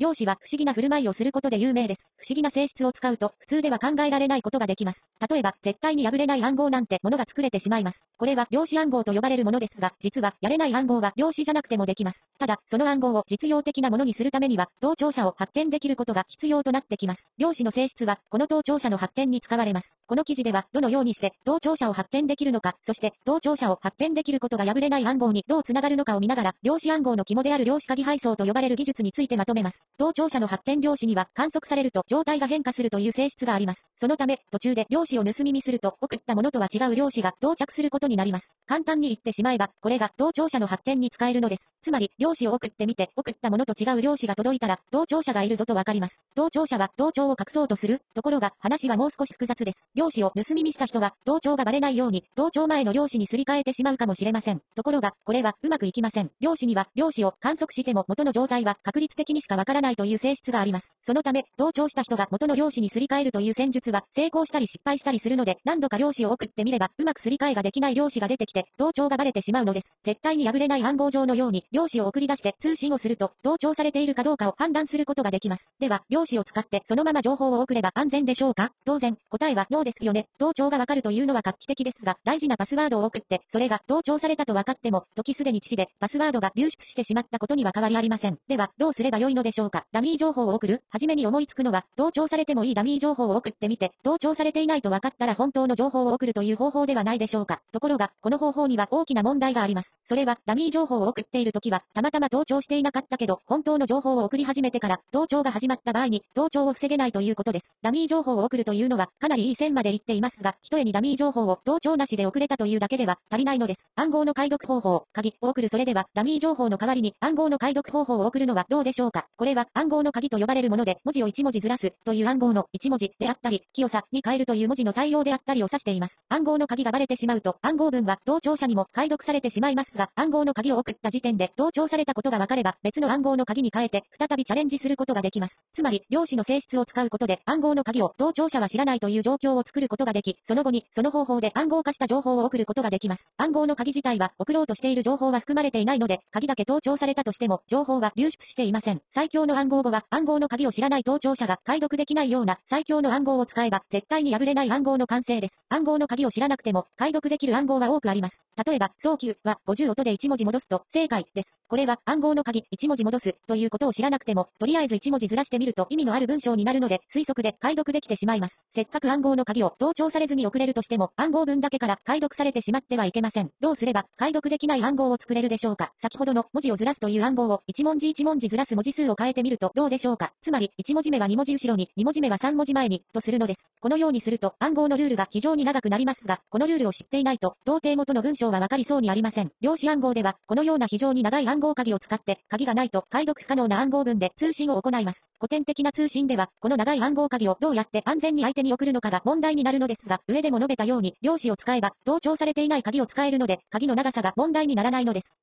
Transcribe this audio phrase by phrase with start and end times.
[0.00, 2.08] 量子は不思議な振る舞いをすることで有名です。
[2.18, 5.04] 不思議な性質を使うと、普通では考えられないことができます。
[5.28, 8.04] 例えば、絶対に破れない暗号なんてものが作れてしまいます。
[8.16, 12.24] これは量子暗号と呼ばれるものですが、実は、やれない暗号は量子じゃなくてもできます。
[12.38, 17.26] ただ、その暗号を実用的なものにするためには、同調者を発見できることが必要となってきます。
[17.36, 19.96] 量子の性質は、この同調者の発見に使われます。
[20.06, 29.87] この記事では、どのようにして、同調者を発見できるのか、そして、同調者を発見できることが破れない暗号にどう繋がるのかを見ながら、量子暗号の肝である量子鍵配送と呼ばれる技術についてまとめます。
[29.96, 33.86] 同調者の発展量子には観測されると状態が変化するという性質があります。
[33.96, 38.52] そのため、途中で量子を盗み見すると送ったものとは違う量子が到着することになります。
[38.66, 41.70] 簡単に言ってしまえば、これが同調者の発展に使えるのです。
[41.82, 46.20] つまり、量子を送ってみて、送ったものと違う量子が届いたら、同調者がいるぞとわかります。
[46.34, 48.02] 同調者は同調を隠そうとする。
[48.14, 49.84] ところが、話はもう少し複雑です。
[49.94, 54.60] 量子を盗み見した人は、同調がバレないように、同調前の量子にすり替えてしまうかもしれません。
[54.74, 56.30] ところが、これはうまくいきません。
[56.40, 60.92] 量子には、量子を観測しても元の状態は確率的にしかわからないという性質があります。
[61.02, 69.94] そのため、同調した人が元の量子にすり替えるという戦術は、成功したり失敗したりするので、何度か量子を送ってみれば、うまくすり替えができない量子が出てきて、同調がバレてしまうのです。
[70.04, 75.70] 絶対に破れない暗号上のように、量子を送り出して通信をすると、同調されているかどうかを判断することができます。
[75.78, 78.70] では、量子を使ってそのまま情報を送れば安全でしょうか？
[78.84, 80.26] 当然、答えはノーですよね。
[80.38, 88.38] 同調がわかるというのは画期的ですが、大事なパスワードを送って、それが同調されたと分かっても、時すでに父で、パスワードが流出してしまったことには変わりありません。
[88.48, 97.60] では、どうすればよいのでしょうかダミー情報を送るはじめに思いつくのは、同調されてもいいダミー情報を送ってみて、同調されていないと分かったら本当の情報を送るという方法ではないでしょうか。
[97.72, 99.96] ところが、この方法には大きな問題があります。
[100.04, 107.72] それは、ダミー情報を送っているときは、たまたま同調していなかったけど、本当の情報を送り始めてから、同調が始まった場合に、同調を防げないということです。
[107.82, 113.86] ダミー情報を送るというのは、かなりいい線まで行っていますが、一重にダミー情報を同調なしで送れたというだけでは、足りないのです。
[113.96, 126.20] 暗号の解読方法、鍵を送るそれでは、ダミー情報の代わりに、暗号の解読方法を送るのはどうでしょうかこれは、は暗号の鍵と呼ばれるもので、文字を1文字ずらす、という暗号の1文字であったり、清さに変えるという文字の対応であったりを指しています。
[126.28, 135.60] 暗号の鍵がバレてしまうと、暗号文は同調者にも解読されてしまいますが、暗号の鍵を送った時点で同調されたことが分かれば、別の暗号の鍵に変えて、再びチャレンジすることができます。
[135.74, 143.28] つまり、量子の性質を使うことで、暗号の鍵を同調者は知らないという状況を作ることができ、その後に、その方法で暗号化した情報を送ることができます。
[143.36, 149.00] 暗号の鍵自体は、送ろうとしている情報は含まれていないので、鍵だけ盗聴されたとしても、情報は流出していません。
[149.10, 155.60] 最強の暗号語は、暗号の鍵を知らない盗聴者が解読できないような最強の暗号を使えば、絶対に破れない暗号の完成です。
[155.68, 158.42] 暗号の鍵を知らなくても、解読できる暗号は多くあります。
[158.64, 161.56] 例えば、早急は50音で1文字戻すと正解です。
[161.66, 168.62] これは暗号の鍵1文字戻すということを知らなくても、とりあえず1文字ずらしてみると意味のある文章になるので、推測で解読できてしまいます。
[168.70, 173.50] せっかく暗号の鍵を盗聴されずに送れるとしても、暗号文だけから解読されてしまってはいけません。
[173.60, 180.32] どうすれば解読できない暗号を作れるでしょうか先ほどの文字をずらすという暗号を1文字1文字ずらす文字数を変えてみるとどうでしょうか？
[180.40, 183.68] つまり、1文字目は2文字後ろに、2文字目は3文字前に、とするのです。
[183.80, 189.50] このようにすると、暗号のルールが非常に長くなりますが、このルールを知っていないと、同定元の文章はわかりそうにありません。
[189.60, 195.26] 量子暗号では、このような非常に長い暗号鍵を使って、鍵がないと解読不可能な暗号文で通信を行います。
[195.38, 205.34] 古典的な通信では、この長い暗号鍵をどうやって安全に相手に送るのかが問題になるのですが、上でも述べたように、量子を使えば、同調されていない鍵を使えるので、鍵の長さが問題にならないのです。